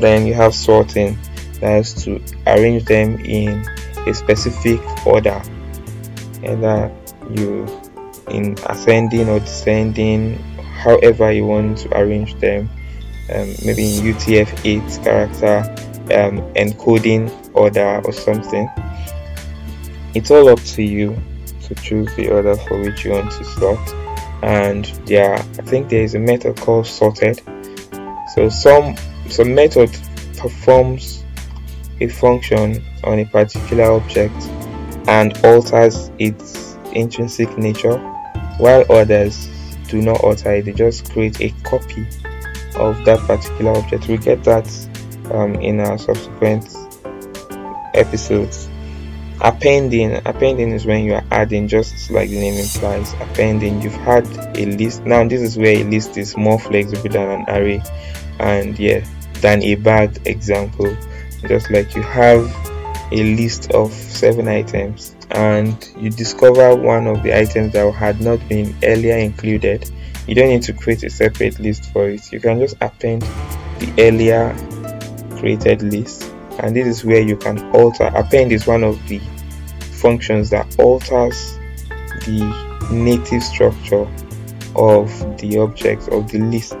then 0.00 0.26
you 0.26 0.34
have 0.34 0.54
sorting 0.54 1.16
that's 1.64 2.04
to 2.04 2.22
arrange 2.46 2.84
them 2.84 3.18
in 3.20 3.64
a 4.06 4.12
specific 4.12 4.80
order. 5.06 5.40
Either 6.44 6.92
you 7.30 7.66
in 8.28 8.54
ascending 8.66 9.28
or 9.28 9.40
descending 9.40 10.38
however 10.58 11.32
you 11.32 11.46
want 11.46 11.78
to 11.78 11.98
arrange 11.98 12.34
them 12.36 12.68
um, 13.34 13.54
maybe 13.64 13.96
in 13.96 14.14
utf-8 14.14 15.04
character 15.04 15.58
um, 16.14 16.40
encoding 16.54 17.30
order 17.54 18.02
or 18.04 18.12
something. 18.12 18.68
It's 20.14 20.30
all 20.30 20.48
up 20.48 20.60
to 20.60 20.82
you 20.82 21.16
to 21.62 21.74
choose 21.76 22.14
the 22.16 22.30
order 22.30 22.56
for 22.56 22.80
which 22.82 23.04
you 23.06 23.12
want 23.12 23.32
to 23.32 23.44
sort 23.44 23.80
and 24.42 24.92
yeah 25.06 25.42
i 25.58 25.62
think 25.62 25.88
there 25.88 26.02
is 26.02 26.14
a 26.14 26.18
method 26.18 26.56
called 26.56 26.86
sorted. 26.86 27.40
So 28.34 28.50
some 28.50 28.96
some 29.30 29.54
method 29.54 29.90
performs 30.36 31.23
a 32.00 32.08
function 32.08 32.82
on 33.04 33.18
a 33.18 33.24
particular 33.26 33.84
object 33.84 34.34
and 35.06 35.36
alters 35.44 36.10
its 36.18 36.76
intrinsic 36.92 37.56
nature 37.58 37.98
while 38.58 38.84
others 38.90 39.48
do 39.88 40.00
not 40.00 40.20
alter 40.20 40.54
it 40.54 40.64
they 40.64 40.72
just 40.72 41.10
create 41.12 41.40
a 41.40 41.50
copy 41.62 42.06
of 42.76 43.04
that 43.04 43.18
particular 43.26 43.72
object 43.72 44.08
we 44.08 44.16
get 44.16 44.42
that 44.44 44.66
um, 45.30 45.54
in 45.56 45.80
our 45.80 45.98
subsequent 45.98 46.64
episodes. 47.94 48.68
Appending 49.40 50.14
appending 50.26 50.70
is 50.70 50.86
when 50.86 51.04
you 51.04 51.14
are 51.14 51.24
adding, 51.30 51.66
just 51.66 52.10
like 52.10 52.30
the 52.30 52.38
name 52.38 52.54
implies. 52.54 53.12
Appending, 53.14 53.82
you've 53.82 53.94
had 53.94 54.26
a 54.56 54.66
list. 54.66 55.04
Now, 55.04 55.26
this 55.26 55.42
is 55.42 55.56
where 55.56 55.76
a 55.76 55.84
list 55.84 56.16
is 56.16 56.36
more 56.36 56.58
flexible 56.58 57.10
than 57.10 57.28
an 57.28 57.44
array, 57.48 57.82
and 58.38 58.78
yeah, 58.78 59.04
than 59.40 59.62
a 59.62 59.74
bad 59.74 60.20
example. 60.26 60.96
Just 61.46 61.70
like 61.70 61.94
you 61.94 62.02
have 62.02 62.44
a 63.12 63.36
list 63.36 63.70
of 63.72 63.92
seven 63.92 64.48
items, 64.48 65.14
and 65.30 65.88
you 65.96 66.10
discover 66.10 66.74
one 66.74 67.06
of 67.06 67.22
the 67.22 67.36
items 67.36 67.72
that 67.72 67.92
had 67.94 68.20
not 68.20 68.46
been 68.48 68.74
earlier 68.82 69.16
included. 69.16 69.90
You 70.26 70.34
don't 70.34 70.48
need 70.48 70.62
to 70.62 70.72
create 70.72 71.02
a 71.02 71.10
separate 71.10 71.58
list 71.58 71.92
for 71.92 72.08
it. 72.08 72.32
You 72.32 72.40
can 72.40 72.58
just 72.58 72.76
append 72.80 73.22
the 73.78 73.92
earlier 73.98 74.54
created 75.38 75.82
list 75.82 76.34
and 76.60 76.74
this 76.74 76.86
is 76.86 77.04
where 77.04 77.20
you 77.20 77.36
can 77.36 77.58
alter 77.72 78.04
append 78.14 78.52
is 78.52 78.66
one 78.66 78.84
of 78.84 79.08
the 79.08 79.20
functions 79.80 80.50
that 80.50 80.78
alters 80.78 81.58
the 82.24 82.88
native 82.90 83.42
structure 83.42 84.06
of 84.76 85.08
the 85.38 85.58
object 85.58 86.08
of 86.08 86.30
the 86.30 86.38
list 86.38 86.74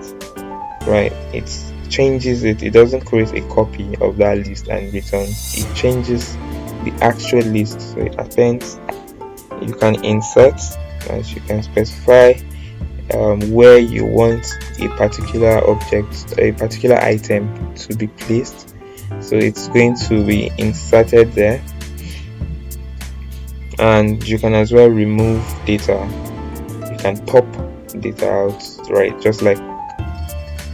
right 0.86 1.12
it 1.32 1.73
changes 1.94 2.44
it 2.44 2.62
it 2.62 2.70
doesn't 2.70 3.02
create 3.02 3.32
a 3.32 3.48
copy 3.48 3.96
of 4.00 4.16
that 4.16 4.38
list 4.38 4.68
and 4.68 4.92
returns 4.92 5.54
it 5.58 5.76
changes 5.76 6.34
the 6.84 6.92
actual 7.00 7.42
list 7.58 7.80
so 7.80 8.00
it 8.00 8.14
appends 8.18 8.78
you 9.62 9.74
can 9.74 9.94
insert 10.04 10.60
as 11.10 11.32
you 11.34 11.40
can 11.42 11.62
specify 11.62 12.32
um, 13.12 13.40
where 13.52 13.78
you 13.78 14.06
want 14.06 14.46
a 14.80 14.88
particular 14.96 15.58
object, 15.68 16.34
a 16.38 16.52
particular 16.52 16.96
item 16.96 17.74
to 17.76 17.94
be 17.94 18.06
placed. 18.06 18.74
So 19.20 19.36
it's 19.36 19.68
going 19.68 19.96
to 20.08 20.24
be 20.24 20.50
inserted 20.58 21.32
there. 21.32 21.62
And 23.78 24.26
you 24.26 24.38
can 24.38 24.54
as 24.54 24.72
well 24.72 24.88
remove 24.88 25.44
data. 25.66 26.08
You 26.90 26.96
can 26.98 27.24
pop 27.26 27.44
data 28.00 28.30
out, 28.30 28.62
right? 28.88 29.18
Just 29.20 29.42
like 29.42 29.58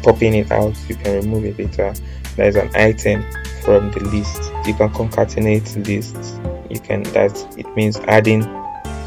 popping 0.03 0.35
it 0.35 0.51
out, 0.51 0.77
you 0.89 0.97
can 0.97 1.15
remove 1.17 1.45
a 1.45 1.53
data 1.53 1.95
that 2.37 2.47
is 2.47 2.57
an 2.57 2.71
item 2.75 3.25
from 3.63 3.91
the 3.93 4.01
list. 4.11 4.53
You 4.67 4.75
can 4.75 4.91
concatenate 4.91 5.87
lists. 5.87 6.39
You 6.71 6.81
can 6.81 7.03
that 7.15 7.37
it 7.59 7.67
means 7.77 7.99
adding 8.01 8.41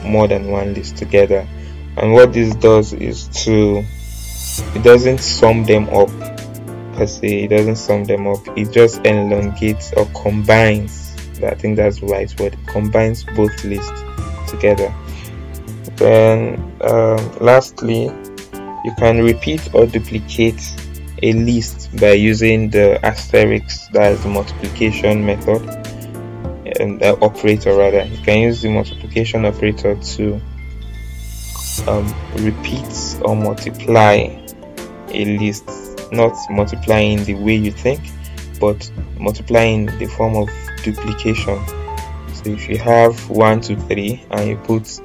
more 0.03 0.27
than 0.27 0.49
one 0.49 0.73
list 0.73 0.97
together. 0.97 1.47
And 1.97 2.13
what 2.13 2.33
this 2.33 2.55
does 2.55 2.93
is 2.93 3.27
to 3.43 3.83
it 4.75 4.83
doesn't 4.83 5.19
sum 5.19 5.63
them 5.63 5.89
up 5.89 6.09
per 6.95 7.07
se. 7.07 7.45
It 7.45 7.47
doesn't 7.49 7.77
sum 7.77 8.03
them 8.03 8.27
up. 8.27 8.39
It 8.57 8.71
just 8.71 9.05
elongates 9.05 9.93
or 9.93 10.05
combines. 10.07 11.15
I 11.43 11.55
think 11.55 11.77
that's 11.77 11.99
the 11.99 12.07
right 12.07 12.39
word. 12.39 12.53
It 12.53 12.67
combines 12.67 13.23
both 13.23 13.63
lists 13.63 14.03
together. 14.47 14.93
Then 15.95 16.55
um, 16.81 17.37
lastly 17.39 18.11
you 18.83 18.93
can 18.97 19.23
repeat 19.23 19.73
or 19.73 19.85
duplicate 19.85 20.61
a 21.23 21.33
list 21.33 21.89
by 21.99 22.11
using 22.11 22.69
the 22.69 23.03
asterisk 23.05 23.91
that 23.91 24.11
is 24.11 24.23
the 24.23 24.29
multiplication 24.29 25.25
method 25.25 25.61
and 26.79 26.99
the 26.99 27.17
operator 27.21 27.73
rather 27.75 28.03
you 28.03 28.17
can 28.23 28.39
use 28.41 28.61
the 28.61 28.69
multiplication 28.69 29.45
operator 29.45 29.95
to 29.95 30.39
um, 31.87 32.13
repeat 32.35 33.21
or 33.23 33.35
multiply 33.35 34.27
a 35.09 35.37
list, 35.37 35.69
not 36.11 36.35
multiplying 36.49 37.23
the 37.23 37.35
way 37.35 37.55
you 37.55 37.71
think, 37.71 38.01
but 38.59 38.89
multiplying 39.17 39.85
the 39.85 40.05
form 40.05 40.35
of 40.35 40.49
duplication. 40.83 41.59
So 42.33 42.49
if 42.49 42.67
you 42.67 42.77
have 42.77 43.29
1, 43.29 43.61
2, 43.61 43.75
3 43.75 44.25
and 44.31 44.49
you 44.49 44.57
put 44.57 44.99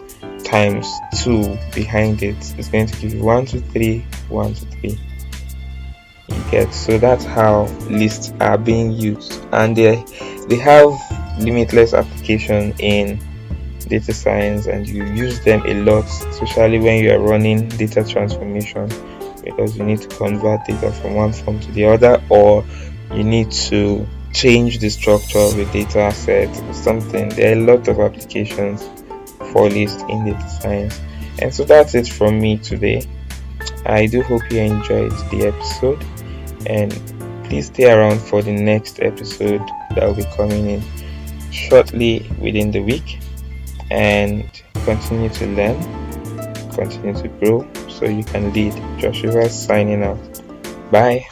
times 0.44 0.90
2 1.22 1.56
behind 1.74 2.22
it, 2.22 2.36
it's 2.58 2.68
going 2.68 2.86
to 2.86 3.00
give 3.00 3.14
you 3.14 3.22
1, 3.22 3.46
2, 3.46 3.60
3, 3.60 4.06
1, 4.28 4.54
2, 4.54 4.66
3. 4.66 5.07
So 6.70 6.96
that's 6.96 7.24
how 7.24 7.64
lists 7.90 8.32
are 8.40 8.56
being 8.56 8.92
used, 8.92 9.44
and 9.52 9.76
they 9.76 10.02
they 10.48 10.56
have 10.56 10.90
limitless 11.38 11.92
application 11.92 12.72
in 12.78 13.20
data 13.88 14.14
science 14.14 14.66
and 14.66 14.88
you 14.88 15.04
use 15.04 15.40
them 15.44 15.62
a 15.66 15.74
lot, 15.84 16.04
especially 16.30 16.78
when 16.78 17.02
you 17.02 17.12
are 17.12 17.20
running 17.20 17.68
data 17.68 18.04
transformation 18.04 18.88
because 19.44 19.76
you 19.76 19.84
need 19.84 20.00
to 20.00 20.08
convert 20.08 20.64
data 20.66 20.92
from 20.92 21.14
one 21.14 21.32
form 21.32 21.60
to 21.60 21.72
the 21.72 21.84
other 21.84 22.22
or 22.28 22.64
you 23.14 23.24
need 23.24 23.50
to 23.50 24.06
change 24.32 24.78
the 24.78 24.88
structure 24.88 25.38
of 25.38 25.58
a 25.58 25.64
data 25.72 26.10
set 26.12 26.48
or 26.64 26.74
something. 26.74 27.28
There 27.30 27.54
are 27.54 27.58
a 27.58 27.64
lot 27.64 27.88
of 27.88 28.00
applications 28.00 28.86
for 29.52 29.68
lists 29.68 30.02
in 30.08 30.24
data 30.24 30.48
science. 30.60 31.00
And 31.40 31.54
so 31.54 31.64
that's 31.64 31.94
it 31.94 32.08
from 32.08 32.40
me 32.40 32.58
today. 32.58 33.02
I 33.86 34.06
do 34.06 34.22
hope 34.22 34.50
you 34.50 34.60
enjoyed 34.60 35.12
the 35.30 35.52
episode 35.54 36.04
and 36.66 36.92
please 37.44 37.66
stay 37.66 37.90
around 37.90 38.18
for 38.18 38.42
the 38.42 38.52
next 38.52 39.00
episode 39.00 39.62
that 39.94 40.04
will 40.04 40.14
be 40.14 40.24
coming 40.36 40.68
in 40.70 40.82
shortly 41.50 42.28
within 42.40 42.70
the 42.70 42.80
week 42.80 43.18
and 43.90 44.44
continue 44.84 45.28
to 45.30 45.46
learn, 45.46 45.80
continue 46.72 47.14
to 47.14 47.28
grow 47.40 47.66
so 47.88 48.04
you 48.04 48.24
can 48.24 48.52
lead. 48.52 48.74
Joshua 48.98 49.48
signing 49.48 50.02
out. 50.02 50.18
Bye. 50.90 51.26